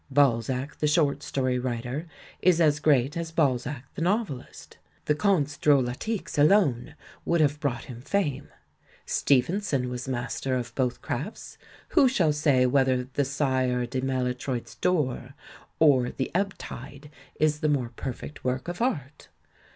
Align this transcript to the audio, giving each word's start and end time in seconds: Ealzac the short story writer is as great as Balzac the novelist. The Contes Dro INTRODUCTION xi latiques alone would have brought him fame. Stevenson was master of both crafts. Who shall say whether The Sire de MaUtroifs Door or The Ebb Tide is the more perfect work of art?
Ealzac 0.11 0.77
the 0.77 0.87
short 0.87 1.21
story 1.21 1.59
writer 1.59 2.07
is 2.41 2.59
as 2.59 2.79
great 2.79 3.15
as 3.15 3.31
Balzac 3.31 3.83
the 3.93 4.01
novelist. 4.01 4.79
The 5.05 5.13
Contes 5.13 5.59
Dro 5.59 5.77
INTRODUCTION 5.77 5.93
xi 5.93 6.11
latiques 6.23 6.37
alone 6.39 6.95
would 7.23 7.39
have 7.39 7.59
brought 7.59 7.83
him 7.83 8.01
fame. 8.01 8.47
Stevenson 9.05 9.89
was 9.91 10.07
master 10.07 10.55
of 10.55 10.73
both 10.73 11.03
crafts. 11.03 11.59
Who 11.89 12.09
shall 12.09 12.33
say 12.33 12.65
whether 12.65 13.03
The 13.13 13.23
Sire 13.23 13.85
de 13.85 14.01
MaUtroifs 14.01 14.81
Door 14.81 15.35
or 15.77 16.09
The 16.09 16.31
Ebb 16.33 16.57
Tide 16.57 17.11
is 17.39 17.59
the 17.59 17.69
more 17.69 17.89
perfect 17.89 18.43
work 18.43 18.67
of 18.67 18.81
art? 18.81 19.29